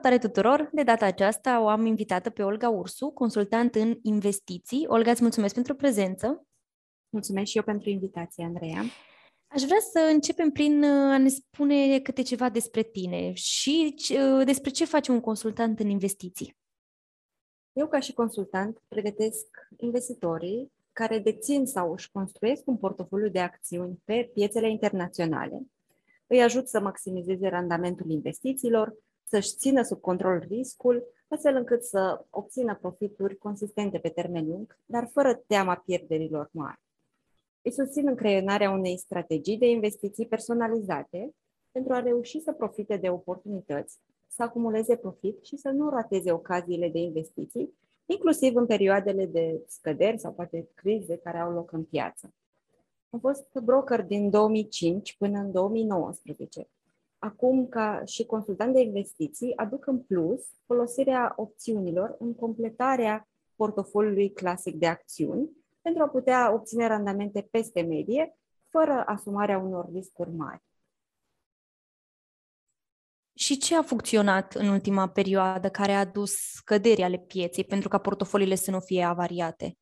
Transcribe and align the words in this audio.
Salutare 0.00 0.28
tuturor! 0.28 0.70
De 0.72 0.82
data 0.82 1.06
aceasta 1.06 1.60
o 1.62 1.68
am 1.68 1.86
invitată 1.86 2.30
pe 2.30 2.42
Olga 2.42 2.68
Ursu, 2.68 3.10
consultant 3.10 3.74
în 3.74 3.98
investiții. 4.02 4.84
Olga, 4.88 5.10
îți 5.10 5.22
mulțumesc 5.22 5.54
pentru 5.54 5.74
prezență. 5.74 6.46
Mulțumesc 7.08 7.50
și 7.50 7.56
eu 7.56 7.62
pentru 7.62 7.88
invitație, 7.88 8.44
Andreea. 8.44 8.82
Aș 9.48 9.62
vrea 9.62 9.78
să 9.92 10.10
începem 10.12 10.50
prin 10.50 10.82
uh, 10.82 11.12
a 11.12 11.18
ne 11.18 11.28
spune 11.28 12.00
câte 12.00 12.22
ceva 12.22 12.48
despre 12.48 12.82
tine 12.82 13.32
și 13.32 13.94
uh, 14.10 14.44
despre 14.44 14.70
ce 14.70 14.84
face 14.84 15.10
un 15.10 15.20
consultant 15.20 15.80
în 15.80 15.88
investiții. 15.88 16.56
Eu, 17.72 17.88
ca 17.88 18.00
și 18.00 18.12
consultant, 18.12 18.82
pregătesc 18.88 19.46
investitorii 19.76 20.72
care 20.92 21.18
dețin 21.18 21.66
sau 21.66 21.92
își 21.92 22.10
construiesc 22.10 22.62
un 22.66 22.76
portofoliu 22.76 23.28
de 23.28 23.40
acțiuni 23.40 24.02
pe 24.04 24.30
piețele 24.34 24.70
internaționale. 24.70 25.62
Îi 26.26 26.42
ajut 26.42 26.68
să 26.68 26.80
maximizeze 26.80 27.48
randamentul 27.48 28.10
investițiilor, 28.10 28.94
să-și 29.28 29.54
țină 29.54 29.82
sub 29.82 30.00
control 30.00 30.44
riscul, 30.48 31.04
astfel 31.28 31.56
încât 31.56 31.82
să 31.84 32.24
obțină 32.30 32.74
profituri 32.80 33.36
consistente 33.36 33.98
pe 33.98 34.08
termen 34.08 34.46
lung, 34.46 34.78
dar 34.86 35.08
fără 35.12 35.34
teama 35.46 35.82
pierderilor 35.84 36.48
mari. 36.52 36.80
Îi 37.62 37.72
susțin 37.72 38.08
în 38.08 38.14
creionarea 38.14 38.70
unei 38.70 38.98
strategii 38.98 39.58
de 39.58 39.66
investiții 39.66 40.26
personalizate 40.26 41.34
pentru 41.72 41.92
a 41.92 42.00
reuși 42.00 42.40
să 42.40 42.52
profite 42.52 42.96
de 42.96 43.08
oportunități, 43.08 43.98
să 44.26 44.42
acumuleze 44.42 44.96
profit 44.96 45.44
și 45.44 45.56
să 45.56 45.68
nu 45.68 45.88
rateze 45.88 46.32
ocaziile 46.32 46.88
de 46.88 46.98
investiții, 46.98 47.74
inclusiv 48.06 48.56
în 48.56 48.66
perioadele 48.66 49.26
de 49.26 49.62
scăderi 49.66 50.18
sau 50.18 50.32
poate 50.32 50.68
crize 50.74 51.16
care 51.16 51.38
au 51.38 51.52
loc 51.52 51.72
în 51.72 51.84
piață. 51.84 52.34
Am 53.10 53.18
fost 53.18 53.46
broker 53.62 54.02
din 54.02 54.30
2005 54.30 55.16
până 55.16 55.38
în 55.38 55.52
2019 55.52 56.68
acum 57.18 57.68
ca 57.68 58.02
și 58.04 58.26
consultant 58.26 58.74
de 58.74 58.80
investiții, 58.80 59.56
aduc 59.56 59.86
în 59.86 60.02
plus 60.02 60.46
folosirea 60.66 61.32
opțiunilor 61.36 62.16
în 62.18 62.34
completarea 62.34 63.28
portofoliului 63.56 64.32
clasic 64.32 64.74
de 64.74 64.86
acțiuni 64.86 65.50
pentru 65.80 66.02
a 66.02 66.08
putea 66.08 66.52
obține 66.52 66.86
randamente 66.86 67.48
peste 67.50 67.82
medie, 67.82 68.36
fără 68.68 69.02
asumarea 69.06 69.58
unor 69.58 69.88
riscuri 69.92 70.30
mari. 70.30 70.62
Și 73.34 73.58
ce 73.58 73.76
a 73.76 73.82
funcționat 73.82 74.54
în 74.54 74.68
ultima 74.68 75.08
perioadă 75.08 75.68
care 75.68 75.92
a 75.92 75.98
adus 75.98 76.32
scăderi 76.32 77.02
ale 77.02 77.18
pieței 77.18 77.64
pentru 77.64 77.88
ca 77.88 77.98
portofoliile 77.98 78.54
să 78.54 78.70
nu 78.70 78.80
fie 78.80 79.02
avariate? 79.02 79.78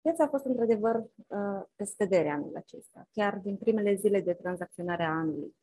Piața 0.00 0.24
a 0.24 0.28
fost 0.28 0.44
într-adevăr 0.44 0.94
uh, 0.96 1.62
pe 1.74 1.84
scădere 1.84 2.28
anul 2.28 2.52
acesta, 2.56 3.08
chiar 3.12 3.38
din 3.42 3.56
primele 3.56 3.94
zile 3.94 4.20
de 4.20 4.32
tranzacționare 4.32 5.02
a 5.02 5.10
anului. 5.10 5.56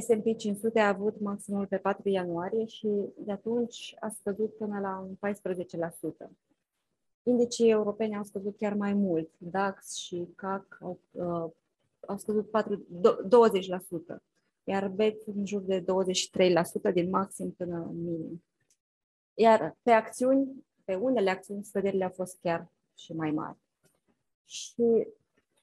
S&P 0.00 0.36
500 0.36 0.80
a 0.80 0.88
avut 0.88 1.20
maximul 1.20 1.66
pe 1.66 1.76
4 1.76 2.08
ianuarie 2.08 2.66
și 2.66 2.88
de 3.16 3.32
atunci 3.32 3.94
a 4.00 4.08
scăzut 4.08 4.56
până 4.56 4.80
la 4.80 4.98
un 4.98 5.14
14%. 6.26 6.30
Indicii 7.22 7.70
europeni 7.70 8.16
au 8.16 8.22
scăzut 8.22 8.56
chiar 8.56 8.74
mai 8.74 8.92
mult. 8.92 9.30
DAX 9.38 9.94
și 9.94 10.28
CAC 10.36 10.78
au, 10.80 11.00
uh, 11.10 11.50
au 12.06 12.16
scăzut 12.16 12.50
4, 12.50 12.86
20%, 13.28 14.22
iar 14.64 14.88
BET 14.88 15.22
în 15.26 15.46
jur 15.46 15.60
de 15.60 15.80
23% 15.80 16.92
din 16.92 17.10
maxim 17.10 17.50
până 17.50 17.76
în 17.76 18.02
minim. 18.02 18.44
Iar 19.34 19.76
pe 19.82 19.90
acțiuni, 19.90 20.64
pe 20.84 20.94
unele 20.94 21.30
acțiuni, 21.30 21.64
scăderile 21.64 22.04
au 22.04 22.12
fost 22.14 22.38
chiar 22.40 22.72
și 22.94 23.12
mai 23.12 23.30
mari. 23.30 23.56
Și 24.44 25.06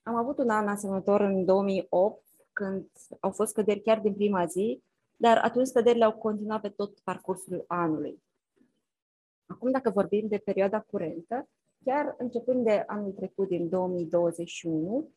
am 0.03 0.15
avut 0.15 0.37
un 0.37 0.49
an 0.49 0.67
asemănător 0.67 1.21
în 1.21 1.45
2008, 1.45 2.23
când 2.59 2.89
au 3.19 3.31
fost 3.31 3.49
scăderi 3.49 3.81
chiar 3.81 3.99
din 3.99 4.13
prima 4.13 4.45
zi, 4.45 4.83
dar 5.15 5.37
atunci 5.37 5.67
scăderile 5.67 6.03
au 6.03 6.13
continuat 6.13 6.61
pe 6.61 6.69
tot 6.69 6.99
parcursul 6.99 7.63
anului. 7.67 8.23
Acum, 9.45 9.71
dacă 9.71 9.89
vorbim 9.89 10.27
de 10.27 10.37
perioada 10.37 10.79
curentă, 10.79 11.49
chiar 11.83 12.15
începând 12.17 12.63
de 12.63 12.83
anul 12.87 13.11
trecut, 13.11 13.47
din 13.47 13.69
2021, 13.69 15.09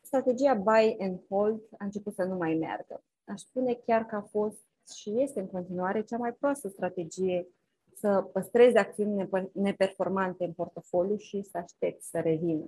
strategia 0.00 0.54
buy 0.54 0.96
and 0.98 1.20
hold 1.28 1.60
a 1.78 1.84
început 1.84 2.14
să 2.14 2.24
nu 2.24 2.36
mai 2.36 2.54
meargă. 2.54 3.04
Aș 3.24 3.40
spune 3.40 3.74
chiar 3.74 4.06
că 4.06 4.16
a 4.16 4.20
fost 4.20 4.64
și 4.94 5.20
este 5.22 5.40
în 5.40 5.46
continuare 5.46 6.02
cea 6.02 6.16
mai 6.16 6.32
proastă 6.32 6.68
strategie 6.68 7.48
să 7.94 8.28
păstrezi 8.32 8.76
acțiuni 8.76 9.28
neperformante 9.52 10.44
în 10.44 10.52
portofoliu 10.52 11.16
și 11.16 11.42
să 11.42 11.58
aștepți 11.58 12.08
să 12.08 12.20
revină. 12.20 12.66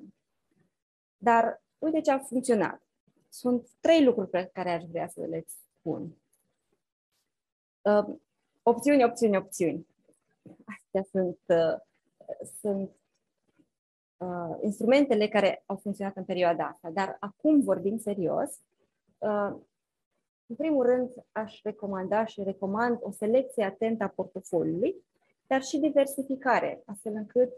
Dar 1.16 1.62
uite 1.78 2.00
ce 2.00 2.10
a 2.10 2.18
funcționat. 2.18 2.87
Sunt 3.28 3.68
trei 3.80 4.04
lucruri 4.04 4.28
pe 4.28 4.50
care 4.52 4.70
aș 4.70 4.84
vrea 4.84 5.08
să 5.08 5.20
le 5.20 5.44
spun. 5.46 6.16
Uh, 7.82 8.16
opțiuni, 8.62 9.04
opțiuni, 9.04 9.36
opțiuni. 9.36 9.86
Astea 10.64 11.02
sunt, 11.10 11.38
uh, 11.46 11.78
sunt 12.60 12.90
uh, 14.16 14.58
instrumentele 14.62 15.28
care 15.28 15.62
au 15.66 15.76
funcționat 15.76 16.16
în 16.16 16.24
perioada 16.24 16.64
asta. 16.64 16.90
Dar 16.90 17.16
acum 17.20 17.60
vorbim 17.60 17.98
serios. 17.98 18.60
Uh, 19.18 19.56
în 20.46 20.56
primul 20.56 20.86
rând, 20.86 21.12
aș 21.32 21.62
recomanda 21.62 22.24
și 22.24 22.42
recomand 22.42 22.98
o 23.00 23.10
selecție 23.10 23.64
atentă 23.64 24.04
a 24.04 24.08
portofoliului, 24.08 25.04
dar 25.46 25.62
și 25.62 25.78
diversificare, 25.78 26.82
astfel 26.86 27.12
încât 27.14 27.52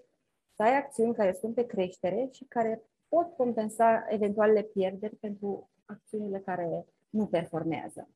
să 0.55 0.63
ai 0.63 0.77
acțiuni 0.77 1.15
care 1.15 1.33
sunt 1.33 1.55
pe 1.55 1.67
creștere 1.67 2.29
și 2.33 2.45
care 2.45 2.83
pot 3.10 3.37
compensa 3.37 4.06
eventualele 4.09 4.62
pierderi 4.62 5.16
pentru 5.16 5.71
acțiunile 5.84 6.38
care 6.38 6.84
nu 7.10 7.26
performează. 7.26 8.09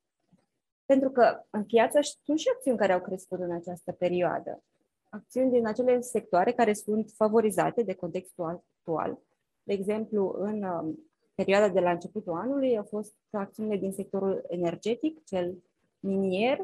Pentru 0.84 1.10
că 1.10 1.42
în 1.50 1.64
piață 1.64 1.98
sunt 2.24 2.38
și 2.38 2.48
acțiuni 2.54 2.78
care 2.78 2.92
au 2.92 3.00
crescut 3.00 3.40
în 3.40 3.52
această 3.52 3.92
perioadă. 3.92 4.62
Acțiuni 5.08 5.50
din 5.50 5.66
acele 5.66 6.00
sectoare 6.00 6.52
care 6.52 6.72
sunt 6.72 7.10
favorizate 7.10 7.82
de 7.82 7.94
contextul 7.94 8.44
actual. 8.44 9.18
De 9.62 9.72
exemplu, 9.72 10.34
în 10.38 10.62
um, 10.62 10.98
perioada 11.34 11.68
de 11.68 11.80
la 11.80 11.90
începutul 11.90 12.32
anului 12.32 12.76
au 12.76 12.84
fost 12.84 13.14
acțiunile 13.30 13.76
din 13.76 13.92
sectorul 13.92 14.44
energetic, 14.48 15.24
cel 15.24 15.54
minier, 16.00 16.58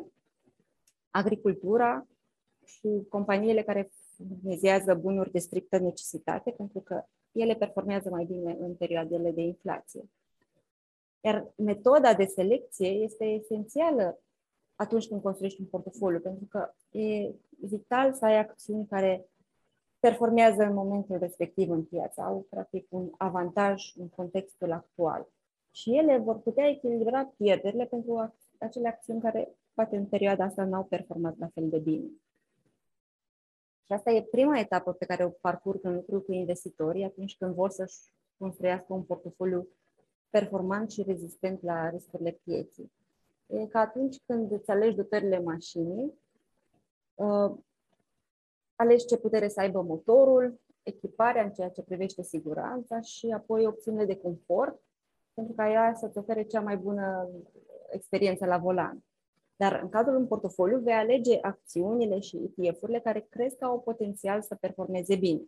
agricultura 1.10 2.06
și 2.64 3.06
companiile 3.08 3.62
care 3.62 3.91
furnizează 4.16 4.94
bunuri 4.94 5.30
de 5.30 5.38
strictă 5.38 5.78
necesitate, 5.78 6.50
pentru 6.50 6.80
că 6.80 7.04
ele 7.32 7.54
performează 7.54 8.10
mai 8.10 8.24
bine 8.24 8.56
în 8.60 8.74
perioadele 8.74 9.30
de 9.30 9.41
inflație. 9.41 10.08
Iar 11.20 11.52
metoda 11.56 12.14
de 12.14 12.24
selecție 12.24 12.88
este 12.88 13.24
esențială 13.24 14.20
atunci 14.74 15.08
când 15.08 15.22
construiești 15.22 15.60
un 15.60 15.66
portofoliu, 15.66 16.20
pentru 16.20 16.44
că 16.44 16.74
e 16.98 17.34
vital 17.60 18.12
să 18.12 18.24
ai 18.24 18.38
acțiuni 18.38 18.86
care 18.86 19.28
performează 19.98 20.62
în 20.62 20.74
momentul 20.74 21.18
respectiv 21.18 21.70
în 21.70 21.84
piață, 21.84 22.20
au 22.20 22.46
practic 22.50 22.86
un 22.88 23.10
avantaj 23.16 23.92
în 23.97 24.08
contextul 24.08 24.72
actual. 24.72 25.28
Și 25.70 25.97
ele 25.97 26.18
vor 26.18 26.38
putea 26.38 26.68
echilibra 26.68 27.32
pierderile 27.36 27.84
pentru 27.84 28.34
acele 28.58 28.88
acțiuni 28.88 29.20
care 29.20 29.54
poate 29.74 29.97
în 29.97 30.06
perioada 30.06 30.44
asta 30.44 30.64
n-au 30.64 30.84
performat 30.84 31.38
la 31.38 31.47
fel 31.54 31.68
de 31.68 31.78
bine. 31.78 32.10
Și 33.91 33.97
asta 33.97 34.11
e 34.11 34.23
prima 34.23 34.59
etapă 34.59 34.93
pe 34.93 35.05
care 35.05 35.25
o 35.25 35.28
parcurg 35.28 35.84
în 35.84 35.95
lucru 35.95 36.21
cu 36.21 36.33
investitorii 36.33 37.05
atunci 37.05 37.37
când 37.37 37.55
vor 37.55 37.71
să-și 37.71 37.97
construiască 38.39 38.93
un 38.93 39.03
portofoliu 39.03 39.69
performant 40.28 40.91
și 40.91 41.03
rezistent 41.03 41.62
la 41.62 41.89
riscurile 41.89 42.41
pieții. 42.45 42.93
E 43.47 43.67
că 43.67 43.78
atunci 43.78 44.17
când 44.27 44.53
îți 44.53 44.71
alegi 44.71 44.97
dotările 44.97 45.41
mașinii, 45.41 46.15
uh, 47.15 47.53
alegi 48.77 49.06
ce 49.06 49.17
putere 49.17 49.49
să 49.49 49.61
aibă 49.61 49.83
motorul, 49.83 50.61
echiparea 50.83 51.43
în 51.43 51.53
ceea 51.53 51.71
ce 51.71 51.83
privește 51.83 52.22
siguranța 52.22 53.01
și 53.01 53.31
apoi 53.31 53.67
opțiunile 53.67 54.05
de 54.05 54.16
confort, 54.16 54.81
pentru 55.34 55.54
ca 55.54 55.71
ea 55.71 55.95
să-ți 55.95 56.19
ofere 56.19 56.43
cea 56.43 56.60
mai 56.60 56.77
bună 56.77 57.28
experiență 57.91 58.47
la 58.47 58.59
volan. 58.59 59.04
Dar 59.60 59.80
în 59.83 59.89
cadrul 59.89 60.15
unui 60.15 60.28
portofoliu 60.28 60.78
vei 60.78 60.95
alege 60.95 61.39
acțiunile 61.41 62.18
și 62.18 62.53
ETF-urile 62.57 63.01
care 63.01 63.27
crezi 63.30 63.57
că 63.57 63.65
au 63.65 63.80
potențial 63.80 64.42
să 64.42 64.54
performeze 64.54 65.16
bine. 65.16 65.42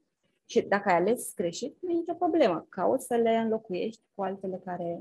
Și 0.45 0.63
dacă 0.63 0.89
ai 0.89 0.97
ales 0.97 1.35
greșit, 1.35 1.77
nu 1.81 1.91
e 1.91 1.95
nicio 1.95 2.15
problemă. 2.15 2.67
Cauți 2.69 3.07
să 3.07 3.15
le 3.15 3.37
înlocuiești 3.37 4.03
cu 4.15 4.23
altele 4.23 4.61
care 4.65 5.01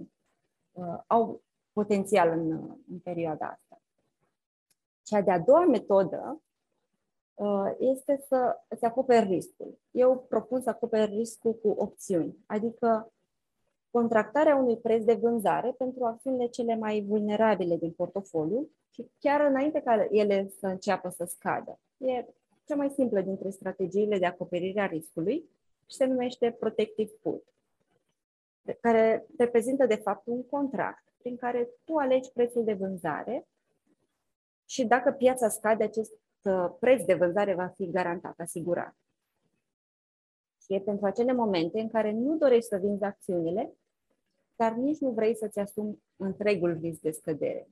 uh, 0.71 0.99
au 1.07 1.41
potențial 1.71 2.29
în, 2.29 2.51
în 2.91 2.99
perioada 3.03 3.45
asta. 3.45 3.81
Cea 5.03 5.21
de-a 5.21 5.39
doua 5.39 5.65
metodă 5.65 6.41
uh, 7.33 7.71
este 7.77 8.23
să 8.27 8.59
îți 8.67 8.85
acoperi 8.85 9.27
riscul. 9.27 9.79
Eu 9.91 10.25
propun 10.29 10.61
să 10.61 10.69
acoperi 10.69 11.15
riscul 11.15 11.53
cu 11.53 11.69
opțiuni, 11.69 12.37
adică 12.45 13.13
contractarea 13.91 14.55
unui 14.55 14.77
preț 14.77 15.03
de 15.03 15.13
vânzare 15.13 15.71
pentru 15.77 16.03
acțiunile 16.03 16.47
cele 16.47 16.75
mai 16.75 17.05
vulnerabile 17.07 17.77
din 17.77 17.91
portofoliu 17.91 18.69
și 18.89 19.09
chiar 19.19 19.41
înainte 19.41 19.81
ca 19.81 20.07
ele 20.11 20.51
să 20.59 20.67
înceapă 20.67 21.09
să 21.09 21.25
scadă. 21.25 21.79
E 21.97 22.25
cea 22.67 22.75
mai 22.75 22.89
simplă 22.89 23.21
dintre 23.21 23.49
strategiile 23.49 24.17
de 24.17 24.25
acoperire 24.25 24.81
a 24.81 24.85
riscului 24.85 25.49
și 25.85 25.95
se 25.95 26.05
numește 26.05 26.51
Protective 26.59 27.11
Put, 27.21 27.43
care 28.79 29.25
reprezintă 29.37 29.85
de 29.85 29.95
fapt 29.95 30.25
un 30.25 30.45
contract 30.45 31.03
prin 31.17 31.37
care 31.37 31.69
tu 31.85 31.95
alegi 31.95 32.31
prețul 32.31 32.63
de 32.63 32.73
vânzare 32.73 33.47
și 34.65 34.85
dacă 34.85 35.11
piața 35.11 35.49
scade, 35.49 35.83
acest 35.83 36.11
uh, 36.41 36.69
preț 36.79 37.05
de 37.05 37.13
vânzare 37.13 37.53
va 37.53 37.67
fi 37.67 37.89
garantat, 37.89 38.39
asigurat. 38.39 38.95
Și 40.63 40.73
e 40.73 40.79
pentru 40.79 41.05
acele 41.05 41.33
momente 41.33 41.79
în 41.79 41.89
care 41.89 42.11
nu 42.11 42.35
dorești 42.35 42.67
să 42.67 42.77
vinzi 42.77 43.03
acțiunile, 43.03 43.73
dar 44.61 44.73
nici 44.73 44.99
nu 44.99 45.09
vrei 45.09 45.35
să-ți 45.35 45.59
asumi 45.59 46.03
întregul 46.15 46.77
risc 46.81 46.99
de 46.99 47.11
scădere. 47.11 47.69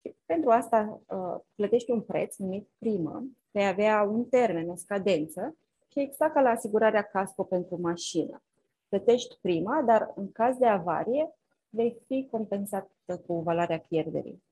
Și 0.00 0.16
pentru 0.26 0.50
asta 0.50 1.00
uh, 1.06 1.40
plătești 1.54 1.90
un 1.90 2.00
preț 2.00 2.36
numit 2.36 2.68
primă, 2.78 3.24
vei 3.50 3.66
avea 3.66 4.02
un 4.02 4.24
termen, 4.24 4.68
o 4.68 4.74
scadență, 4.74 5.56
și 5.88 6.00
exact 6.00 6.34
ca 6.34 6.40
la 6.40 6.50
asigurarea 6.50 7.02
casco 7.02 7.44
pentru 7.44 7.80
mașină. 7.80 8.42
Plătești 8.88 9.38
prima, 9.40 9.82
dar 9.82 10.12
în 10.14 10.32
caz 10.32 10.56
de 10.56 10.66
avarie 10.66 11.34
vei 11.68 12.02
fi 12.06 12.28
compensat 12.30 12.90
cu 13.26 13.40
valoarea 13.40 13.84
pierderii. 13.88 14.42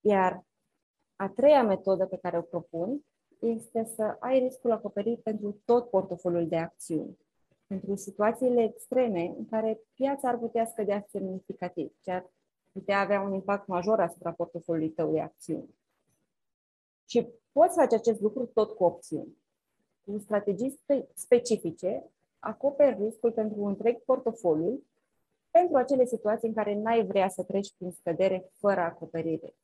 Iar 0.00 0.44
a 1.16 1.28
treia 1.28 1.62
metodă 1.62 2.06
pe 2.06 2.16
care 2.16 2.38
o 2.38 2.42
propun 2.42 3.04
este 3.38 3.84
să 3.94 4.16
ai 4.20 4.38
riscul 4.38 4.72
acoperit 4.72 5.22
pentru 5.22 5.60
tot 5.64 5.90
portofoliul 5.90 6.48
de 6.48 6.56
acțiuni. 6.56 7.18
Pentru 7.66 7.94
situațiile 7.94 8.62
extreme 8.62 9.34
în 9.38 9.46
care 9.46 9.80
piața 9.94 10.28
ar 10.28 10.38
putea 10.38 10.66
scădea 10.66 11.06
semnificativ, 11.08 11.92
ce 12.00 12.10
ar 12.10 12.30
putea 12.72 13.00
avea 13.00 13.20
un 13.20 13.32
impact 13.32 13.66
major 13.66 14.00
asupra 14.00 14.32
portofoliului 14.32 14.94
tău 14.94 15.12
de 15.12 15.20
acțiuni. 15.20 15.74
Și 17.06 17.28
poți 17.52 17.74
face 17.74 17.94
acest 17.94 18.20
lucru 18.20 18.46
tot 18.46 18.76
cu 18.76 18.84
opțiuni. 18.84 19.36
Cu 20.04 20.18
strategii 20.18 20.80
specifice, 21.14 22.04
acoperi 22.38 23.02
riscul 23.04 23.32
pentru 23.32 23.64
întreg 23.64 23.98
portofoliu 24.04 24.82
pentru 25.50 25.76
acele 25.76 26.06
situații 26.06 26.48
în 26.48 26.54
care 26.54 26.74
n-ai 26.74 27.06
vrea 27.06 27.28
să 27.28 27.42
treci 27.42 27.74
prin 27.76 27.90
scădere 27.90 28.50
fără 28.52 28.80
acoperire. 28.80 29.54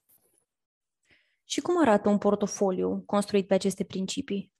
Și 1.45 1.61
cum 1.61 1.81
arată 1.81 2.09
un 2.09 2.19
portofoliu 2.19 3.03
construit 3.07 3.47
pe 3.47 3.55
aceste 3.55 3.85
principii? 3.85 4.53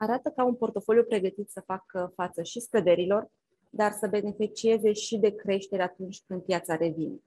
Arată 0.00 0.30
ca 0.30 0.44
un 0.44 0.54
portofoliu 0.54 1.04
pregătit 1.04 1.50
să 1.50 1.60
facă 1.60 2.12
față 2.14 2.42
și 2.42 2.60
scăderilor, 2.60 3.30
dar 3.70 3.92
să 3.92 4.06
beneficieze 4.06 4.92
și 4.92 5.16
de 5.16 5.34
creștere 5.34 5.82
atunci 5.82 6.22
când 6.26 6.42
piața 6.42 6.76
revine. 6.76 7.22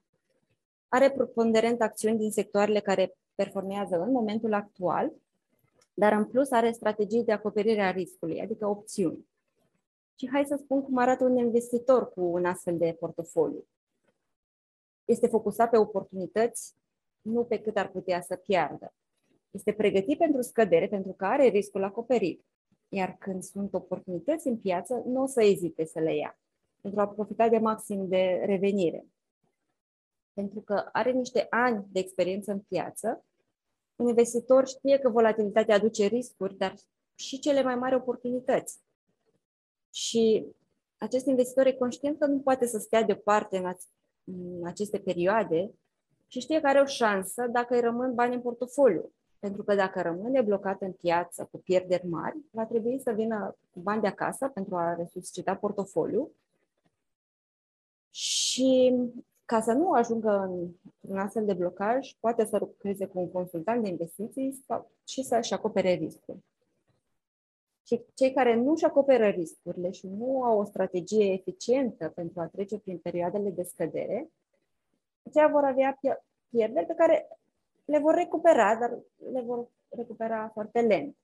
Are 0.88 1.10
preponderent 1.10 1.80
acțiuni 1.80 2.18
din 2.18 2.30
sectoarele 2.30 2.80
care 2.80 3.14
performează 3.34 3.96
în 3.96 4.10
momentul 4.10 4.52
actual, 4.52 5.12
dar 5.94 6.12
în 6.12 6.24
plus 6.24 6.50
are 6.50 6.72
strategii 6.72 7.24
de 7.24 7.32
acoperire 7.32 7.82
a 7.82 7.90
riscului, 7.90 8.40
adică 8.40 8.66
opțiuni. 8.66 9.26
Și 10.18 10.28
hai 10.32 10.44
să 10.46 10.56
spun 10.56 10.82
cum 10.82 10.96
arată 10.96 11.24
un 11.24 11.36
investitor 11.36 12.12
cu 12.12 12.20
un 12.20 12.44
astfel 12.44 12.78
de 12.78 12.96
portofoliu. 12.98 13.66
Este 15.04 15.26
focusat 15.26 15.70
pe 15.70 15.76
oportunități, 15.76 16.74
nu 17.20 17.44
pe 17.44 17.60
cât 17.60 17.76
ar 17.76 17.88
putea 17.88 18.20
să 18.20 18.36
piardă. 18.36 18.94
Este 19.50 19.72
pregătit 19.72 20.18
pentru 20.18 20.40
scădere 20.40 20.88
pentru 20.88 21.12
că 21.12 21.24
are 21.24 21.46
riscul 21.46 21.84
acoperit. 21.84 22.44
Iar 22.94 23.16
când 23.18 23.42
sunt 23.42 23.74
oportunități 23.74 24.48
în 24.48 24.58
piață, 24.58 25.02
nu 25.06 25.22
o 25.22 25.26
să 25.26 25.42
ezite 25.42 25.84
să 25.84 26.00
le 26.00 26.16
ia, 26.16 26.38
pentru 26.80 27.00
a 27.00 27.08
profita 27.08 27.48
de 27.48 27.58
maxim 27.58 28.08
de 28.08 28.42
revenire. 28.44 29.06
Pentru 30.32 30.60
că 30.60 30.88
are 30.92 31.10
niște 31.10 31.46
ani 31.50 31.86
de 31.90 31.98
experiență 31.98 32.52
în 32.52 32.60
piață, 32.60 33.24
un 33.96 34.08
investitor 34.08 34.66
știe 34.66 34.98
că 34.98 35.08
volatilitatea 35.08 35.74
aduce 35.74 36.06
riscuri, 36.06 36.56
dar 36.56 36.74
și 37.14 37.38
cele 37.38 37.62
mai 37.62 37.74
mari 37.74 37.94
oportunități. 37.94 38.80
Și 39.90 40.46
acest 40.96 41.26
investitor 41.26 41.66
e 41.66 41.72
conștient 41.72 42.18
că 42.18 42.26
nu 42.26 42.40
poate 42.40 42.66
să 42.66 42.78
stea 42.78 43.02
deoparte 43.02 43.56
în, 43.56 43.72
în 44.24 44.66
aceste 44.66 44.98
perioade 44.98 45.74
și 46.26 46.40
știe 46.40 46.60
că 46.60 46.66
are 46.66 46.80
o 46.80 46.86
șansă 46.86 47.46
dacă 47.46 47.74
îi 47.74 47.80
rămân 47.80 48.14
bani 48.14 48.34
în 48.34 48.40
portofoliu. 48.40 49.12
Pentru 49.42 49.62
că 49.62 49.74
dacă 49.74 50.00
rămâne 50.00 50.40
blocat 50.40 50.80
în 50.82 50.92
piață 50.92 51.48
cu 51.50 51.58
pierderi 51.58 52.06
mari, 52.06 52.36
va 52.50 52.64
trebui 52.64 53.00
să 53.00 53.12
vină 53.12 53.56
cu 53.72 53.80
bani 53.80 54.00
de 54.00 54.06
acasă 54.06 54.48
pentru 54.48 54.76
a 54.76 54.94
resuscita 54.94 55.54
portofoliu. 55.54 56.30
Și 58.10 58.94
ca 59.44 59.60
să 59.60 59.72
nu 59.72 59.90
ajungă 59.90 60.30
în 60.30 60.68
un 61.00 61.18
astfel 61.18 61.44
de 61.44 61.52
blocaj, 61.52 62.12
poate 62.20 62.44
să 62.44 62.56
lucreze 62.58 63.06
cu 63.06 63.18
un 63.18 63.30
consultant 63.30 63.82
de 63.82 63.88
investiții 63.88 64.62
sau, 64.66 64.90
și 65.06 65.22
să-și 65.22 65.54
acopere 65.54 65.92
riscul. 65.92 66.38
Și 67.86 68.00
cei 68.14 68.32
care 68.32 68.54
nu 68.54 68.70
își 68.70 68.84
acoperă 68.84 69.28
riscurile 69.28 69.90
și 69.90 70.06
nu 70.06 70.42
au 70.42 70.58
o 70.58 70.64
strategie 70.64 71.32
eficientă 71.32 72.08
pentru 72.08 72.40
a 72.40 72.46
trece 72.46 72.78
prin 72.78 72.98
perioadele 72.98 73.50
de 73.50 73.62
scădere, 73.62 74.30
aceia 75.22 75.48
vor 75.48 75.64
avea 75.64 75.98
pierderi 76.48 76.86
pe 76.86 76.94
care 76.94 77.28
le 77.92 77.98
vor 77.98 78.14
recupera, 78.14 78.76
dar 78.76 78.90
le 79.32 79.40
vor 79.40 79.68
recupera 79.88 80.50
foarte 80.52 80.80
lent. 80.80 81.16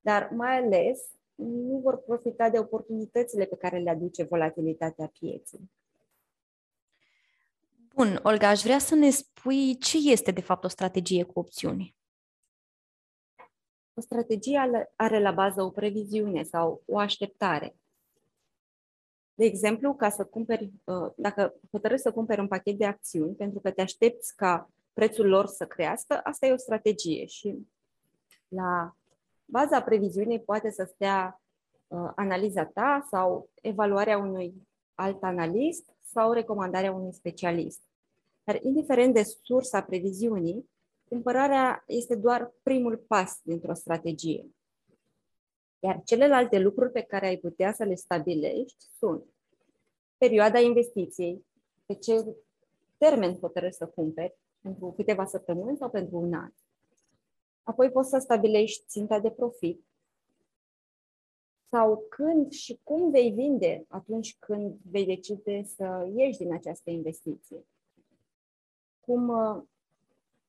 Dar 0.00 0.30
mai 0.32 0.56
ales 0.56 1.00
nu 1.34 1.78
vor 1.82 1.96
profita 1.96 2.50
de 2.50 2.58
oportunitățile 2.58 3.44
pe 3.44 3.56
care 3.56 3.78
le 3.78 3.90
aduce 3.90 4.22
volatilitatea 4.22 5.12
pieței. 5.18 5.70
Bun, 7.94 8.20
Olga, 8.22 8.48
aș 8.48 8.62
vrea 8.62 8.78
să 8.78 8.94
ne 8.94 9.10
spui 9.10 9.78
ce 9.78 9.98
este 10.10 10.30
de 10.30 10.40
fapt 10.40 10.64
o 10.64 10.68
strategie 10.68 11.22
cu 11.22 11.38
opțiuni. 11.38 11.94
O 13.94 14.00
strategie 14.00 14.88
are 14.96 15.20
la 15.20 15.32
bază 15.32 15.62
o 15.62 15.70
previziune 15.70 16.42
sau 16.42 16.82
o 16.86 16.98
așteptare. 16.98 17.76
De 19.34 19.44
exemplu, 19.44 19.94
ca 19.94 20.10
să 20.10 20.24
cumperi, 20.24 20.72
uh, 20.84 21.12
dacă 21.16 21.54
hotărăști 21.70 22.02
să 22.02 22.12
cumperi 22.12 22.40
un 22.40 22.48
pachet 22.48 22.78
de 22.78 22.86
acțiuni 22.86 23.34
pentru 23.34 23.60
că 23.60 23.70
te 23.70 23.80
aștepți 23.80 24.36
ca 24.36 24.70
prețul 24.94 25.28
lor 25.28 25.46
să 25.46 25.66
crească, 25.66 26.20
asta 26.22 26.46
e 26.46 26.52
o 26.52 26.56
strategie 26.56 27.26
și 27.26 27.66
la 28.48 28.96
baza 29.44 29.82
previziunii 29.82 30.40
poate 30.40 30.70
să 30.70 30.90
stea 30.94 31.42
uh, 31.86 32.10
analiza 32.14 32.64
ta 32.64 33.06
sau 33.10 33.50
evaluarea 33.60 34.18
unui 34.18 34.68
alt 34.94 35.22
analist 35.22 35.90
sau 36.02 36.32
recomandarea 36.32 36.92
unui 36.92 37.12
specialist. 37.12 37.80
Dar 38.44 38.62
indiferent 38.62 39.14
de 39.14 39.22
sursa 39.22 39.82
previziunii, 39.82 40.70
cumpărarea 41.08 41.84
este 41.86 42.14
doar 42.14 42.52
primul 42.62 42.96
pas 42.96 43.40
dintr-o 43.42 43.74
strategie. 43.74 44.46
Iar 45.78 46.02
celelalte 46.04 46.58
lucruri 46.58 46.92
pe 46.92 47.02
care 47.02 47.26
ai 47.26 47.36
putea 47.36 47.72
să 47.72 47.84
le 47.84 47.94
stabilești 47.94 48.84
sunt 48.98 49.24
perioada 50.18 50.58
investiției, 50.58 51.46
pe 51.86 51.94
ce 51.94 52.36
termen 52.98 53.38
hotărăști 53.38 53.76
să 53.76 53.86
cumperi, 53.86 54.34
pentru 54.64 54.92
câteva 54.96 55.26
săptămâni 55.26 55.76
sau 55.76 55.90
pentru 55.90 56.16
un 56.16 56.34
an. 56.34 56.52
Apoi 57.62 57.90
poți 57.90 58.08
să 58.08 58.18
stabilești 58.18 58.84
ținta 58.86 59.20
de 59.20 59.30
profit 59.30 59.84
sau 61.70 62.06
când 62.08 62.50
și 62.50 62.80
cum 62.82 63.10
vei 63.10 63.30
vinde 63.30 63.84
atunci 63.88 64.36
când 64.38 64.76
vei 64.90 65.04
decide 65.04 65.62
să 65.62 66.10
ieși 66.14 66.38
din 66.38 66.52
această 66.52 66.90
investiție. 66.90 67.66
Cum 69.00 69.28
uh, 69.28 69.62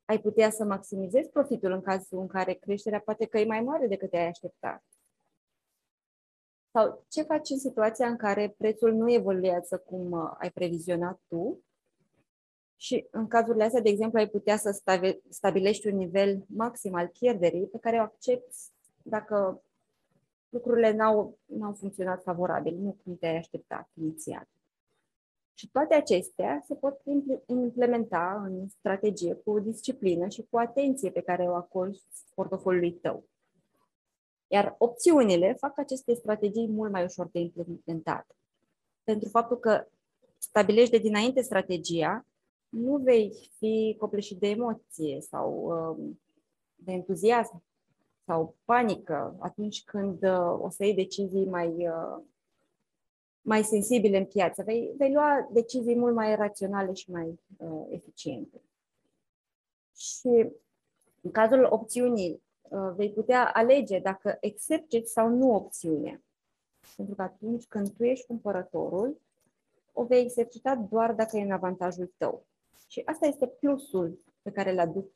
ai 0.06 0.20
putea 0.20 0.50
să 0.50 0.64
maximizezi 0.64 1.30
profitul 1.30 1.72
în 1.72 1.82
cazul 1.82 2.20
în 2.20 2.28
care 2.28 2.54
creșterea 2.54 3.00
poate 3.00 3.26
că 3.26 3.40
e 3.40 3.46
mai 3.46 3.62
mare 3.62 3.88
decât 3.88 4.10
te-ai 4.10 4.28
așteptat. 4.28 4.84
Sau 6.72 7.06
ce 7.08 7.22
faci 7.22 7.50
în 7.50 7.60
situația 7.60 8.08
în 8.08 8.18
care 8.18 8.56
prețul 8.58 8.94
nu 8.94 9.12
evoluează 9.12 9.78
cum 9.78 10.12
uh, 10.12 10.32
ai 10.38 10.52
previzionat 10.52 11.22
tu 11.28 11.60
și 12.78 13.08
în 13.12 13.28
cazurile 13.28 13.64
astea, 13.64 13.82
de 13.82 13.90
exemplu, 13.90 14.20
ai 14.20 14.28
putea 14.28 14.58
să 14.58 14.82
stabilești 15.30 15.88
un 15.88 15.98
nivel 15.98 16.46
maxim 16.48 16.96
al 16.96 17.08
pierderii 17.08 17.68
pe 17.68 17.78
care 17.78 17.98
o 17.98 18.02
accepti 18.02 18.58
dacă 19.04 19.62
lucrurile 20.50 20.92
n-au, 20.92 21.38
n-au 21.46 21.74
funcționat 21.74 22.24
favorabil, 22.24 22.76
nu 22.76 22.98
cum 23.04 23.18
te-ai 23.18 23.38
așteptat 23.38 23.90
inițial. 23.94 24.48
Și 25.54 25.70
toate 25.70 25.96
acestea 25.96 26.64
se 26.68 26.76
pot 26.76 27.02
implementa 27.46 28.44
în 28.46 28.68
strategie 28.68 29.34
cu 29.34 29.60
disciplină 29.60 30.28
și 30.28 30.46
cu 30.50 30.58
atenție 30.58 31.10
pe 31.10 31.22
care 31.22 31.44
o 31.44 31.54
acorzi 31.54 32.04
portofoliului 32.36 32.94
tău. 32.94 33.24
Iar 34.48 34.76
opțiunile 34.78 35.54
fac 35.54 35.80
aceste 35.80 36.14
strategii 36.14 36.68
mult 36.68 36.92
mai 36.92 37.04
ușor 37.04 37.30
de 37.32 37.40
implementat. 37.40 38.36
Pentru 39.04 39.30
faptul 39.30 39.60
că 39.60 39.88
stabilești 40.38 40.92
de 40.92 40.98
dinainte 40.98 41.42
strategia, 41.42 42.26
nu 42.76 42.98
vei 42.98 43.50
fi 43.58 43.96
copleșit 44.00 44.40
de 44.40 44.48
emoție 44.48 45.22
sau 45.22 45.64
um, 45.64 46.20
de 46.76 46.92
entuziasm 46.92 47.64
sau 48.26 48.56
panică 48.66 49.36
atunci 49.40 49.84
când 49.84 50.24
uh, 50.24 50.60
o 50.60 50.70
să 50.70 50.84
iei 50.84 50.94
decizii 50.94 51.46
mai, 51.46 51.88
uh, 51.88 52.24
mai 53.42 53.64
sensibile 53.64 54.18
în 54.18 54.26
piață. 54.26 54.64
Vei, 54.64 54.94
vei 54.98 55.14
lua 55.14 55.50
decizii 55.52 55.96
mult 55.96 56.16
mai 56.16 56.36
raționale 56.36 56.94
și 56.94 57.12
mai 57.12 57.40
uh, 57.58 57.86
eficiente. 57.90 58.62
Și 59.96 60.50
în 61.22 61.32
cazul 61.32 61.68
opțiunii, 61.70 62.44
uh, 62.62 62.92
vei 62.96 63.12
putea 63.12 63.52
alege 63.54 64.00
dacă 64.00 64.38
accepti 64.42 65.06
sau 65.06 65.30
nu 65.30 65.56
opțiunea. 65.56 66.22
Pentru 66.96 67.16
că 67.16 67.22
atunci 67.22 67.66
când 67.66 67.90
tu 67.90 68.04
ești 68.04 68.26
cumpărătorul, 68.26 69.22
o 69.94 70.04
vei 70.04 70.22
exercita 70.22 70.76
doar 70.76 71.14
dacă 71.14 71.38
e 71.38 71.42
în 71.42 71.52
avantajul 71.52 72.14
tău 72.18 72.46
Și 72.88 73.02
asta 73.06 73.26
este 73.26 73.48
plusul 73.48 74.20
pe 74.42 74.52
care 74.52 74.72
îl 74.72 74.80
aduce 74.80 75.14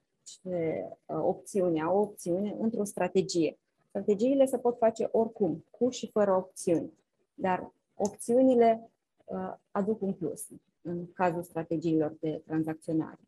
opțiunea, 1.06 1.92
o 1.92 2.00
opțiune 2.00 2.56
într-o 2.60 2.84
strategie. 2.84 3.60
Strategiile 3.88 4.46
se 4.46 4.58
pot 4.58 4.78
face 4.78 5.10
oricum, 5.12 5.66
cu 5.70 5.89
și 5.89 6.10
fără 6.12 6.36
opțiuni, 6.36 6.94
dar 7.34 7.72
opțiunile 7.96 8.92
uh, 9.25 9.54
aduc 9.72 10.01
un 10.01 10.13
plus 10.13 10.48
în 10.82 11.13
cazul 11.13 11.44
strategiilor 11.44 12.18
de 12.20 12.42
tranzacționare. 12.46 13.20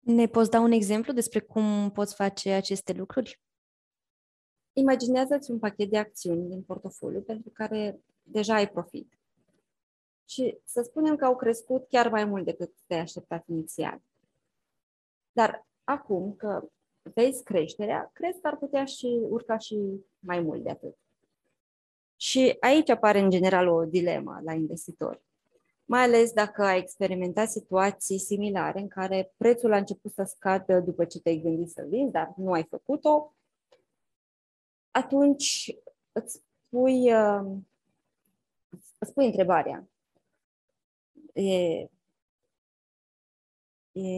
Ne 0.00 0.26
poți 0.26 0.50
da 0.50 0.60
un 0.60 0.72
exemplu 0.72 1.12
despre 1.12 1.40
cum 1.40 1.90
poți 1.90 2.14
face 2.14 2.52
aceste 2.52 2.92
lucruri? 2.92 3.40
Imaginează-ți 4.72 5.50
un 5.50 5.58
pachet 5.58 5.90
de 5.90 5.98
acțiuni 5.98 6.48
din 6.48 6.62
portofoliu 6.62 7.20
pentru 7.20 7.50
care 7.50 8.00
deja 8.22 8.54
ai 8.54 8.70
profit. 8.70 9.18
Și 10.24 10.58
să 10.64 10.82
spunem 10.82 11.16
că 11.16 11.24
au 11.24 11.36
crescut 11.36 11.88
chiar 11.88 12.08
mai 12.08 12.24
mult 12.24 12.44
decât 12.44 12.72
te-ai 12.86 13.00
așteptat 13.00 13.46
inițial. 13.46 14.00
Dar 15.32 15.66
acum 15.84 16.34
că 16.34 16.68
vezi 17.14 17.42
creșterea, 17.42 18.10
crezi 18.12 18.40
că 18.40 18.46
ar 18.46 18.56
putea 18.56 18.84
și 18.84 19.06
urca 19.28 19.58
și 19.58 20.04
mai 20.18 20.40
mult 20.40 20.62
de 20.62 20.70
atât. 20.70 20.96
Și 22.16 22.56
aici 22.60 22.88
apare 22.88 23.18
în 23.18 23.30
general 23.30 23.68
o 23.68 23.84
dilemă 23.84 24.40
la 24.44 24.52
investitori. 24.52 25.22
Mai 25.84 26.02
ales 26.02 26.32
dacă 26.32 26.62
ai 26.62 26.78
experimentat 26.78 27.50
situații 27.50 28.18
similare 28.18 28.80
în 28.80 28.88
care 28.88 29.32
prețul 29.36 29.72
a 29.72 29.76
început 29.76 30.12
să 30.12 30.22
scadă 30.22 30.80
după 30.80 31.04
ce 31.04 31.20
te-ai 31.20 31.38
gândit 31.38 31.70
să 31.70 31.86
vinzi, 31.88 32.12
dar 32.12 32.32
nu 32.36 32.52
ai 32.52 32.64
făcut-o, 32.64 33.34
atunci 34.90 35.76
îți 36.12 36.42
pui, 36.68 37.12
uh, 37.12 37.56
îți 38.98 39.12
pui 39.12 39.26
întrebarea. 39.26 39.88
E, 41.34 41.88
e 43.92 44.08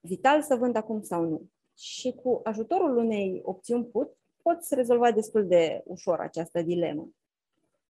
vital 0.00 0.42
să 0.42 0.56
vând 0.56 0.76
acum 0.76 1.02
sau 1.02 1.24
nu? 1.24 1.42
Și 1.76 2.12
cu 2.12 2.40
ajutorul 2.44 2.96
unei 2.96 3.40
opțiuni 3.44 3.84
put, 3.84 4.16
poți 4.42 4.74
rezolva 4.74 5.12
destul 5.12 5.46
de 5.46 5.82
ușor 5.84 6.20
această 6.20 6.62
dilemă. 6.62 7.08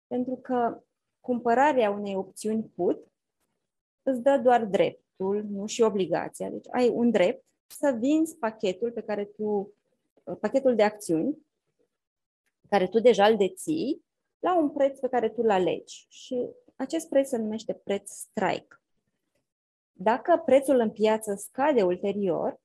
Pentru 0.07 0.37
că 0.37 0.83
cumpărarea 1.21 1.90
unei 1.90 2.14
opțiuni 2.14 2.62
put 2.75 3.07
îți 4.02 4.23
dă 4.23 4.40
doar 4.42 4.64
dreptul, 4.64 5.45
nu 5.45 5.66
și 5.66 5.83
obligația. 5.83 6.50
Deci 6.50 6.66
ai 6.71 6.88
un 6.88 7.11
drept 7.11 7.45
să 7.66 7.97
vinzi 7.99 8.37
pachetul 8.37 8.90
pe 8.90 9.02
care 9.02 9.25
tu, 9.25 9.73
pachetul 10.40 10.75
de 10.75 10.83
acțiuni 10.83 11.47
care 12.68 12.87
tu 12.87 13.00
deja 13.00 13.26
îl 13.26 13.37
deții 13.37 14.02
la 14.38 14.59
un 14.59 14.71
preț 14.71 14.99
pe 14.99 15.09
care 15.09 15.28
tu 15.28 15.40
îl 15.42 15.50
alegi. 15.50 16.07
Și 16.09 16.49
acest 16.78 17.08
preț 17.08 17.28
se 17.28 17.37
numește 17.37 17.75
preț 17.75 18.11
strike. 18.11 18.80
Dacă 19.92 20.42
prețul 20.44 20.78
în 20.78 20.90
piață 20.90 21.35
scade 21.35 21.82
ulterior, 21.82 22.61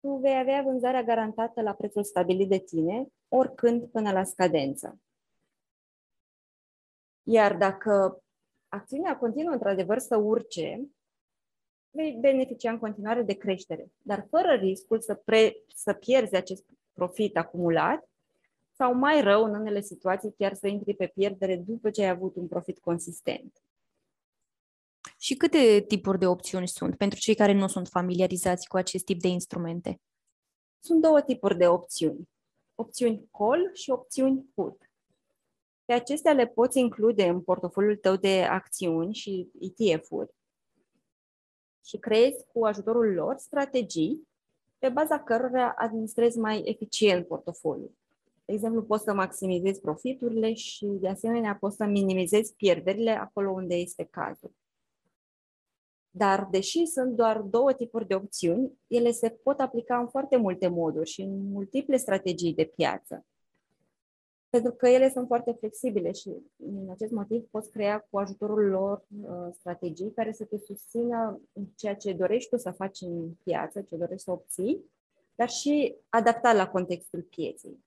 tu 0.00 0.16
vei 0.16 0.38
avea 0.38 0.62
vânzarea 0.62 1.02
garantată 1.02 1.62
la 1.62 1.74
prețul 1.74 2.04
stabilit 2.04 2.48
de 2.48 2.58
tine, 2.58 3.06
oricând 3.28 3.90
până 3.90 4.12
la 4.12 4.24
scadență. 4.24 5.00
Iar 7.22 7.56
dacă 7.56 8.22
acțiunea 8.68 9.18
continuă 9.18 9.52
într-adevăr 9.52 9.98
să 9.98 10.16
urce, 10.16 10.88
vei 11.90 12.12
beneficia 12.12 12.70
în 12.70 12.78
continuare 12.78 13.22
de 13.22 13.34
creștere, 13.34 13.92
dar 14.02 14.26
fără 14.30 14.52
riscul 14.52 15.00
să, 15.00 15.14
pre, 15.14 15.56
să 15.74 15.92
pierzi 15.92 16.36
acest 16.36 16.64
profit 16.92 17.36
acumulat 17.36 18.08
sau 18.76 18.94
mai 18.94 19.20
rău, 19.20 19.44
în 19.44 19.54
unele 19.54 19.80
situații, 19.80 20.34
chiar 20.38 20.54
să 20.54 20.66
intri 20.66 20.94
pe 20.94 21.06
pierdere 21.06 21.56
după 21.56 21.90
ce 21.90 22.02
ai 22.02 22.08
avut 22.08 22.36
un 22.36 22.48
profit 22.48 22.78
consistent. 22.78 23.62
Și 25.18 25.34
câte 25.34 25.84
tipuri 25.88 26.18
de 26.18 26.26
opțiuni 26.26 26.68
sunt 26.68 26.96
pentru 26.96 27.18
cei 27.18 27.34
care 27.34 27.52
nu 27.52 27.66
sunt 27.66 27.88
familiarizați 27.88 28.68
cu 28.68 28.76
acest 28.76 29.04
tip 29.04 29.20
de 29.20 29.28
instrumente? 29.28 30.00
Sunt 30.78 31.00
două 31.00 31.22
tipuri 31.22 31.56
de 31.56 31.68
opțiuni. 31.68 32.28
Opțiuni 32.74 33.28
call 33.30 33.70
și 33.72 33.90
opțiuni 33.90 34.50
put. 34.54 34.90
Pe 35.84 35.92
acestea 35.92 36.32
le 36.32 36.46
poți 36.46 36.78
include 36.78 37.28
în 37.28 37.42
portofoliul 37.42 37.96
tău 37.96 38.16
de 38.16 38.42
acțiuni 38.42 39.14
și 39.14 39.50
ETF-uri 39.60 40.34
și 41.84 41.98
creezi 41.98 42.44
cu 42.52 42.64
ajutorul 42.64 43.12
lor 43.12 43.36
strategii 43.36 44.28
pe 44.78 44.88
baza 44.88 45.22
cărora 45.22 45.74
administrezi 45.76 46.38
mai 46.38 46.62
eficient 46.64 47.26
portofoliul. 47.26 47.94
De 48.46 48.52
exemplu, 48.52 48.82
poți 48.82 49.04
să 49.04 49.14
maximizezi 49.14 49.80
profiturile 49.80 50.54
și, 50.54 50.86
de 50.86 51.08
asemenea, 51.08 51.56
poți 51.56 51.76
să 51.76 51.84
minimizezi 51.84 52.54
pierderile 52.54 53.10
acolo 53.10 53.50
unde 53.50 53.74
este 53.74 54.04
cazul. 54.10 54.52
Dar, 56.10 56.48
deși 56.50 56.86
sunt 56.86 57.16
doar 57.16 57.40
două 57.40 57.72
tipuri 57.72 58.06
de 58.06 58.14
opțiuni, 58.14 58.72
ele 58.86 59.10
se 59.10 59.28
pot 59.28 59.60
aplica 59.60 59.98
în 59.98 60.08
foarte 60.08 60.36
multe 60.36 60.68
moduri 60.68 61.08
și 61.10 61.20
în 61.20 61.50
multiple 61.50 61.96
strategii 61.96 62.54
de 62.54 62.64
piață. 62.64 63.26
Pentru 64.48 64.72
că 64.72 64.88
ele 64.88 65.10
sunt 65.10 65.26
foarte 65.26 65.52
flexibile 65.52 66.12
și, 66.12 66.30
din 66.56 66.90
acest 66.90 67.12
motiv, 67.12 67.48
poți 67.50 67.70
crea 67.70 68.06
cu 68.10 68.18
ajutorul 68.18 68.68
lor 68.68 69.04
uh, 69.22 69.48
strategii 69.52 70.12
care 70.12 70.32
să 70.32 70.44
te 70.44 70.58
susțină 70.58 71.40
în 71.52 71.64
ceea 71.76 71.96
ce 71.96 72.12
dorești 72.12 72.48
tu 72.48 72.56
să 72.56 72.70
faci 72.70 73.00
în 73.00 73.32
piață, 73.42 73.80
ce 73.80 73.96
dorești 73.96 74.24
să 74.24 74.30
obții, 74.30 74.84
dar 75.34 75.48
și 75.48 75.94
adaptat 76.08 76.56
la 76.56 76.68
contextul 76.68 77.22
pieței 77.22 77.84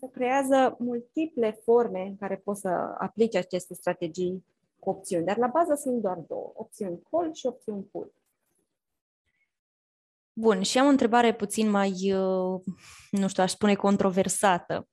se 0.00 0.08
creează 0.12 0.76
multiple 0.78 1.60
forme 1.64 2.00
în 2.00 2.16
care 2.16 2.36
poți 2.44 2.60
să 2.60 2.68
aplici 2.98 3.36
aceste 3.36 3.74
strategii 3.74 4.44
cu 4.78 4.90
opțiuni, 4.90 5.24
dar 5.24 5.36
la 5.36 5.46
bază 5.46 5.74
sunt 5.74 6.02
doar 6.02 6.18
două, 6.28 6.52
opțiuni 6.54 7.02
call 7.10 7.32
și 7.32 7.46
opțiuni 7.46 7.82
put. 7.82 8.14
Bun, 10.36 10.62
și 10.62 10.78
am 10.78 10.86
o 10.86 10.88
întrebare 10.88 11.34
puțin 11.34 11.70
mai, 11.70 11.90
uh, 11.90 12.60
nu 13.10 13.28
știu, 13.28 13.42
aș 13.42 13.50
spune 13.50 13.74
controversată. 13.74 14.88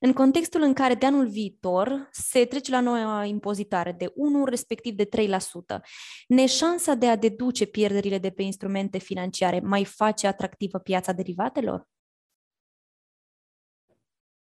În 0.00 0.12
contextul 0.12 0.62
în 0.62 0.72
care 0.72 0.94
de 0.94 1.06
anul 1.06 1.28
viitor 1.28 2.08
se 2.12 2.44
trece 2.44 2.70
la 2.70 2.80
noua 2.80 3.24
impozitare 3.24 3.92
de 3.92 4.12
1, 4.14 4.44
respectiv 4.44 4.94
de 4.94 5.04
3%, 5.04 5.80
ne 6.28 6.46
șansa 6.46 6.94
de 6.94 7.06
a 7.08 7.16
deduce 7.16 7.66
pierderile 7.66 8.18
de 8.18 8.30
pe 8.30 8.42
instrumente 8.42 8.98
financiare 8.98 9.60
mai 9.60 9.84
face 9.84 10.26
atractivă 10.26 10.78
piața 10.78 11.12
derivatelor? 11.12 11.86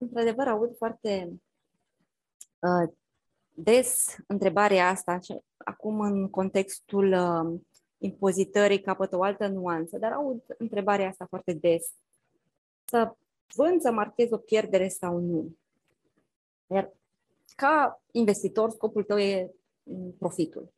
Într-adevăr, 0.05 0.49
aud 0.49 0.77
foarte 0.77 1.41
uh, 2.59 2.93
des 3.51 4.17
întrebarea 4.27 4.89
asta, 4.89 5.19
și 5.19 5.41
acum 5.57 6.01
în 6.01 6.31
contextul 6.31 7.13
uh, 7.13 7.61
impozitării 7.99 8.81
capătă 8.81 9.17
o 9.17 9.23
altă 9.23 9.47
nuanță, 9.47 9.99
dar 9.99 10.13
aud 10.13 10.43
întrebarea 10.59 11.09
asta 11.09 11.27
foarte 11.29 11.53
des. 11.53 11.93
Să 12.85 13.15
vând 13.55 13.81
să 13.81 13.91
marchez 13.91 14.31
o 14.31 14.37
pierdere 14.37 14.89
sau 14.89 15.19
nu. 15.19 15.57
Iar 16.67 16.93
ca 17.57 18.03
investitor, 18.11 18.71
scopul 18.71 19.03
tău 19.03 19.19
e 19.19 19.51
profitul. 20.19 20.73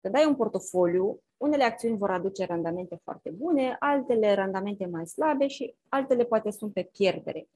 Când 0.00 0.14
ai 0.14 0.26
un 0.26 0.36
portofoliu, 0.36 1.22
unele 1.36 1.64
acțiuni 1.64 1.98
vor 1.98 2.10
aduce 2.10 2.44
randamente 2.44 3.00
foarte 3.02 3.30
bune, 3.30 3.76
altele 3.78 4.34
randamente 4.34 4.86
mai 4.86 5.06
slabe 5.06 5.46
și 5.46 5.74
altele 5.88 6.24
poate 6.24 6.50
sunt 6.50 6.72
pe 6.72 6.82
pierdere. 6.92 7.48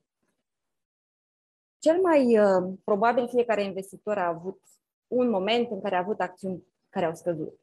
Cel 1.85 2.01
mai 2.01 2.39
uh, 2.39 2.73
probabil 2.85 3.29
fiecare 3.29 3.63
investitor 3.63 4.19
a 4.19 4.29
avut 4.29 4.61
un 5.07 5.31
moment 5.31 5.71
în 5.71 5.81
care 5.81 5.95
a 5.95 5.99
avut 5.99 6.21
acțiuni 6.21 6.65
care 6.89 7.07
au 7.07 7.15
scăzut. 7.15 7.61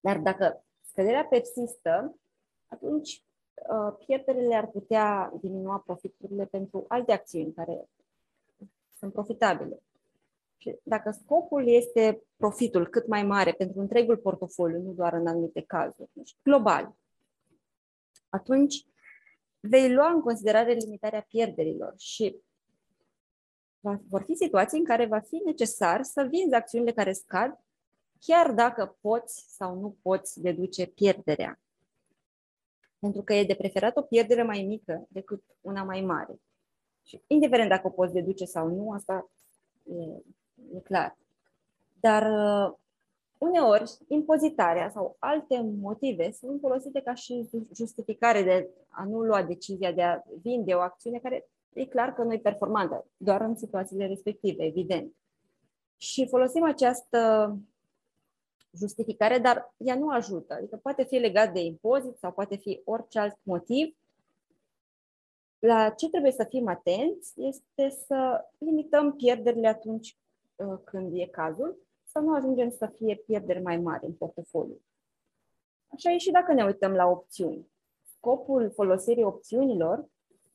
Dar 0.00 0.18
dacă 0.18 0.64
scăderea 0.80 1.24
persistă, 1.24 2.18
atunci 2.66 3.22
uh, 3.54 3.96
pierderile 4.06 4.54
ar 4.54 4.66
putea 4.66 5.32
diminua 5.40 5.78
profiturile 5.78 6.44
pentru 6.44 6.84
alte 6.88 7.12
acțiuni 7.12 7.52
care 7.52 7.88
sunt 8.98 9.12
profitabile. 9.12 9.82
Și 10.56 10.76
dacă 10.82 11.10
scopul 11.10 11.68
este 11.68 12.22
profitul 12.36 12.86
cât 12.86 13.06
mai 13.06 13.22
mare 13.22 13.52
pentru 13.52 13.80
întregul 13.80 14.16
portofoliu, 14.16 14.82
nu 14.82 14.92
doar 14.92 15.12
în 15.12 15.26
anumite 15.26 15.60
cazuri, 15.62 16.10
deci 16.12 16.36
global, 16.42 16.96
atunci 18.28 18.86
vei 19.60 19.92
lua 19.92 20.10
în 20.10 20.20
considerare 20.20 20.72
limitarea 20.72 21.26
pierderilor 21.28 21.94
și 21.96 22.46
va, 23.80 24.00
vor 24.08 24.22
fi 24.22 24.34
situații 24.34 24.78
în 24.78 24.84
care 24.84 25.06
va 25.06 25.18
fi 25.18 25.42
necesar 25.44 26.02
să 26.02 26.26
vinzi 26.30 26.54
acțiunile 26.54 26.92
care 26.92 27.12
scad, 27.12 27.58
chiar 28.20 28.52
dacă 28.52 28.96
poți 29.00 29.54
sau 29.56 29.80
nu 29.80 29.96
poți 30.02 30.40
deduce 30.40 30.86
pierderea. 30.86 31.60
Pentru 32.98 33.22
că 33.22 33.34
e 33.34 33.44
de 33.44 33.54
preferat 33.54 33.96
o 33.96 34.02
pierdere 34.02 34.42
mai 34.42 34.62
mică 34.62 35.06
decât 35.08 35.42
una 35.60 35.82
mai 35.82 36.00
mare. 36.00 36.40
Și 37.04 37.22
indiferent 37.26 37.68
dacă 37.68 37.86
o 37.86 37.90
poți 37.90 38.12
deduce 38.12 38.44
sau 38.44 38.68
nu, 38.68 38.90
asta 38.92 39.30
e, 39.82 40.02
e 40.76 40.80
clar. 40.84 41.16
Dar 42.00 42.22
uh, 42.22 42.76
uneori, 43.38 43.98
impozitarea 44.08 44.90
sau 44.90 45.16
alte 45.18 45.60
motive 45.80 46.30
sunt 46.30 46.60
folosite 46.60 47.00
ca 47.00 47.14
și 47.14 47.48
justificare 47.74 48.42
de 48.42 48.68
a 48.88 49.04
nu 49.04 49.22
lua 49.22 49.42
decizia 49.42 49.92
de 49.92 50.02
a 50.02 50.22
vinde 50.42 50.74
o 50.74 50.80
acțiune 50.80 51.18
care 51.18 51.48
e 51.72 51.84
clar 51.86 52.14
că 52.14 52.22
nu 52.22 52.32
e 52.32 52.38
performantă, 52.38 53.06
doar 53.16 53.40
în 53.40 53.56
situațiile 53.56 54.06
respective, 54.06 54.64
evident. 54.64 55.14
Și 55.96 56.28
folosim 56.28 56.62
această 56.64 57.52
justificare, 58.76 59.38
dar 59.38 59.74
ea 59.76 59.94
nu 59.94 60.08
ajută. 60.08 60.54
Adică 60.54 60.76
poate 60.76 61.04
fi 61.04 61.16
legat 61.16 61.52
de 61.52 61.60
impozit 61.60 62.16
sau 62.18 62.32
poate 62.32 62.56
fi 62.56 62.80
orice 62.84 63.18
alt 63.18 63.38
motiv. 63.42 63.96
La 65.58 65.90
ce 65.90 66.08
trebuie 66.08 66.32
să 66.32 66.46
fim 66.48 66.68
atenți 66.68 67.32
este 67.36 67.88
să 68.06 68.44
limităm 68.58 69.12
pierderile 69.12 69.68
atunci 69.68 70.16
uh, 70.56 70.78
când 70.84 71.12
e 71.14 71.26
cazul, 71.26 71.78
să 72.04 72.18
nu 72.18 72.34
ajungem 72.34 72.70
să 72.70 72.92
fie 72.96 73.16
pierderi 73.16 73.62
mai 73.62 73.76
mari 73.76 74.06
în 74.06 74.12
portofoliu. 74.12 74.80
Așa 75.88 76.10
e 76.10 76.18
și 76.18 76.30
dacă 76.30 76.52
ne 76.52 76.64
uităm 76.64 76.92
la 76.92 77.06
opțiuni. 77.06 77.66
Scopul 78.16 78.70
folosirii 78.74 79.24
opțiunilor 79.24 79.98
e 79.98 80.08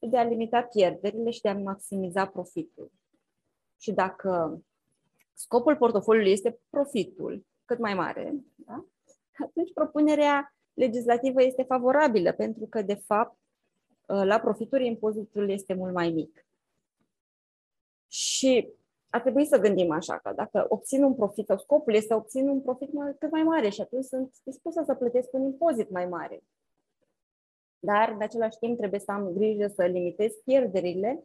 de 0.09 0.17
a 0.17 0.23
limita 0.23 0.61
pierderile 0.61 1.29
și 1.29 1.41
de 1.41 1.49
a 1.49 1.57
maximiza 1.57 2.25
profitul. 2.25 2.91
Și 3.79 3.91
dacă 3.91 4.61
scopul 5.33 5.75
portofoliului 5.75 6.31
este 6.31 6.59
profitul 6.69 7.45
cât 7.65 7.79
mai 7.79 7.93
mare, 7.93 8.33
da? 8.55 8.85
atunci 9.43 9.73
propunerea 9.73 10.55
legislativă 10.73 11.43
este 11.43 11.63
favorabilă, 11.63 12.31
pentru 12.31 12.65
că, 12.65 12.81
de 12.81 12.95
fapt, 12.95 13.37
la 14.05 14.39
profituri 14.39 14.85
impozitul 14.85 15.49
este 15.49 15.73
mult 15.73 15.93
mai 15.93 16.09
mic. 16.09 16.45
Și 18.07 18.73
ar 19.09 19.21
trebui 19.21 19.45
să 19.45 19.57
gândim 19.57 19.91
așa, 19.91 20.17
că 20.17 20.33
dacă 20.35 20.65
obțin 20.69 21.03
un 21.03 21.15
profit, 21.15 21.45
sau 21.45 21.57
scopul 21.57 21.93
este 21.93 22.07
să 22.07 22.15
obțin 22.15 22.47
un 22.47 22.61
profit 22.61 22.93
mai, 22.93 23.15
cât 23.19 23.31
mai 23.31 23.43
mare 23.43 23.69
și 23.69 23.81
atunci 23.81 24.05
sunt 24.05 24.35
dispusă 24.43 24.83
să 24.85 24.93
plătesc 24.93 25.33
un 25.33 25.43
impozit 25.43 25.89
mai 25.89 26.05
mare. 26.05 26.43
Dar, 27.85 28.09
în 28.09 28.21
același 28.21 28.57
timp, 28.57 28.77
trebuie 28.77 28.99
să 28.99 29.11
am 29.11 29.33
grijă 29.33 29.67
să 29.67 29.85
limitez 29.85 30.31
pierderile, 30.33 31.23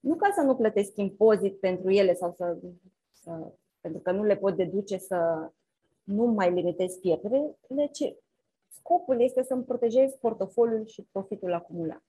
nu 0.00 0.14
ca 0.14 0.32
să 0.34 0.40
nu 0.42 0.56
plătesc 0.56 0.96
impozit 0.96 1.60
pentru 1.60 1.90
ele 1.90 2.14
sau 2.14 2.34
să, 2.36 2.58
să 3.12 3.52
pentru 3.80 4.00
că 4.00 4.10
nu 4.10 4.24
le 4.24 4.36
pot 4.36 4.56
deduce 4.56 4.96
să 4.98 5.50
nu 6.02 6.24
mai 6.24 6.52
limitez 6.52 6.94
pierderile, 6.94 7.88
ci 7.92 8.14
scopul 8.68 9.20
este 9.20 9.42
să-mi 9.42 9.64
protejez 9.64 10.14
portofoliul 10.14 10.86
și 10.86 11.08
profitul 11.12 11.52
acumulat. 11.52 12.02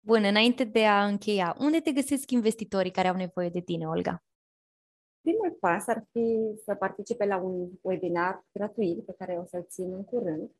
Bun, 0.00 0.24
înainte 0.24 0.64
de 0.64 0.84
a 0.84 1.04
încheia, 1.04 1.56
unde 1.58 1.80
te 1.80 1.92
găsesc 1.92 2.30
investitorii 2.30 2.90
care 2.90 3.08
au 3.08 3.16
nevoie 3.16 3.48
de 3.48 3.60
tine, 3.60 3.88
Olga? 3.88 4.22
Primul 5.20 5.56
pas 5.60 5.86
ar 5.86 6.06
fi 6.10 6.54
să 6.64 6.74
participe 6.74 7.24
la 7.24 7.36
un 7.36 7.68
webinar 7.80 8.44
gratuit 8.52 9.04
pe 9.04 9.14
care 9.18 9.38
o 9.42 9.44
să-l 9.44 9.66
țin 9.68 9.92
în 9.92 10.04
curând. 10.04 10.50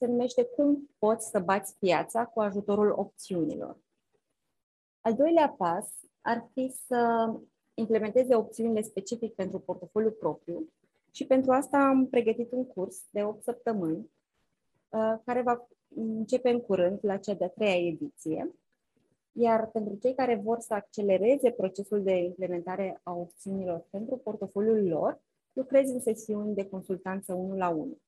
Se 0.00 0.06
numește 0.06 0.44
Cum 0.44 0.90
poți 0.98 1.28
să 1.28 1.38
bați 1.38 1.78
piața 1.78 2.26
cu 2.26 2.40
ajutorul 2.40 2.90
opțiunilor. 2.96 3.76
Al 5.00 5.14
doilea 5.14 5.48
pas 5.58 5.88
ar 6.20 6.48
fi 6.52 6.74
să 6.86 7.30
implementeze 7.74 8.34
opțiunile 8.34 8.82
specific 8.82 9.34
pentru 9.34 9.58
portofoliu 9.58 10.10
propriu 10.10 10.72
și 11.10 11.26
pentru 11.26 11.50
asta 11.50 11.78
am 11.78 12.06
pregătit 12.06 12.52
un 12.52 12.66
curs 12.66 13.04
de 13.10 13.24
8 13.24 13.42
săptămâni 13.42 14.10
uh, 14.88 15.14
care 15.24 15.42
va 15.42 15.68
începe 15.94 16.50
în 16.50 16.60
curând 16.60 16.98
la 17.02 17.16
cea 17.16 17.34
de-a 17.34 17.48
treia 17.48 17.86
ediție. 17.86 18.54
Iar 19.32 19.66
pentru 19.66 19.94
cei 19.94 20.14
care 20.14 20.40
vor 20.44 20.60
să 20.60 20.74
accelereze 20.74 21.50
procesul 21.50 22.02
de 22.02 22.16
implementare 22.16 23.00
a 23.02 23.12
opțiunilor 23.12 23.86
pentru 23.90 24.16
portofoliul 24.16 24.88
lor, 24.88 25.20
lucrez 25.52 25.90
în 25.90 26.00
sesiuni 26.00 26.54
de 26.54 26.68
consultanță 26.68 27.32
1 27.34 27.56
la 27.56 27.68
1. 27.68 27.98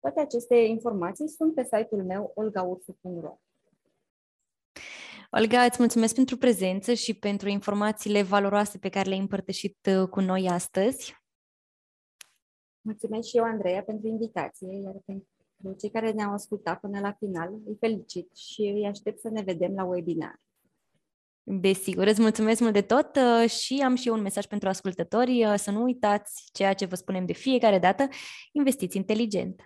Toate 0.00 0.20
aceste 0.20 0.54
informații 0.54 1.28
sunt 1.28 1.54
pe 1.54 1.62
site-ul 1.62 2.04
meu 2.04 2.32
olgaursu.ro. 2.34 3.38
Olga, 5.30 5.62
îți 5.62 5.76
mulțumesc 5.78 6.14
pentru 6.14 6.36
prezență 6.36 6.94
și 6.94 7.14
pentru 7.14 7.48
informațiile 7.48 8.22
valoroase 8.22 8.78
pe 8.78 8.88
care 8.88 9.08
le-ai 9.08 9.20
împărtășit 9.20 9.88
uh, 9.98 10.08
cu 10.08 10.20
noi 10.20 10.48
astăzi. 10.48 11.16
Mulțumesc 12.80 13.28
și 13.28 13.36
eu, 13.36 13.44
Andreea, 13.44 13.82
pentru 13.82 14.08
invitație, 14.08 14.80
iar 14.82 14.94
pentru 15.04 15.74
cei 15.78 15.90
care 15.90 16.10
ne-au 16.10 16.32
ascultat 16.32 16.80
până 16.80 17.00
la 17.00 17.12
final, 17.12 17.54
îi 17.66 17.76
felicit 17.80 18.36
și 18.36 18.60
îi 18.60 18.86
aștept 18.86 19.20
să 19.20 19.28
ne 19.28 19.42
vedem 19.42 19.74
la 19.74 19.84
webinar. 19.84 20.40
Desigur, 21.42 22.06
îți 22.06 22.20
mulțumesc 22.20 22.60
mult 22.60 22.72
de 22.72 22.82
tot 22.82 23.16
uh, 23.16 23.50
și 23.50 23.80
am 23.84 23.94
și 23.94 24.08
eu 24.08 24.14
un 24.14 24.20
mesaj 24.20 24.46
pentru 24.46 24.68
ascultători. 24.68 25.44
Uh, 25.44 25.54
să 25.56 25.70
nu 25.70 25.82
uitați 25.82 26.48
ceea 26.52 26.74
ce 26.74 26.84
vă 26.84 26.94
spunem 26.94 27.26
de 27.26 27.32
fiecare 27.32 27.78
dată, 27.78 28.08
investiți 28.52 28.96
inteligent. 28.96 29.62